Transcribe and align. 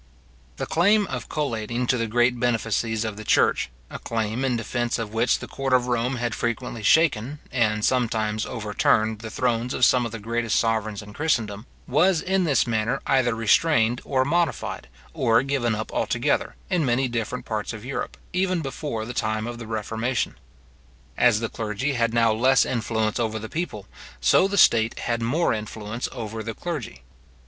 The 0.57 0.65
claim 0.65 1.05
of 1.09 1.29
collating 1.29 1.85
to 1.85 1.95
the 1.95 2.07
great 2.07 2.39
benefices 2.39 3.05
of 3.05 3.17
the 3.17 3.23
church, 3.23 3.69
a 3.87 3.99
claim 3.99 4.43
in 4.43 4.57
defence 4.57 4.97
of 4.97 5.13
which 5.13 5.37
the 5.37 5.47
court 5.47 5.73
of 5.73 5.85
Rome 5.85 6.15
had 6.15 6.33
frequently 6.33 6.81
shaken, 6.81 7.37
and 7.51 7.85
sometimes 7.85 8.43
overturned, 8.43 9.19
the 9.19 9.29
thrones 9.29 9.75
of 9.75 9.85
some 9.85 10.03
of 10.07 10.11
the 10.11 10.17
greatest 10.17 10.57
sovereigns 10.57 11.03
in 11.03 11.13
Christendom, 11.13 11.67
was 11.87 12.19
in 12.19 12.45
this 12.45 12.65
manner 12.65 12.99
either 13.05 13.35
restrained 13.35 14.01
or 14.03 14.25
modified, 14.25 14.87
or 15.13 15.43
given 15.43 15.75
up 15.75 15.93
altogether, 15.93 16.55
in 16.67 16.83
many 16.83 17.07
different 17.07 17.45
parts 17.45 17.71
of 17.71 17.85
Europe, 17.85 18.17
even 18.33 18.61
before 18.61 19.05
the 19.05 19.13
time 19.13 19.45
of 19.45 19.59
the 19.59 19.67
reformation. 19.67 20.33
As 21.15 21.41
the 21.41 21.47
clergy 21.47 21.93
had 21.93 22.11
now 22.11 22.33
less 22.33 22.65
influence 22.65 23.19
over 23.19 23.37
the 23.37 23.49
people, 23.49 23.85
so 24.19 24.47
the 24.47 24.57
state 24.57 24.97
had 24.97 25.21
more 25.21 25.53
influence 25.53 26.09
over 26.11 26.41
the 26.41 26.55
clergy. 26.55 27.03